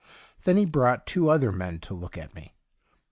[0.45, 2.55] Then he brought two other men to look at me.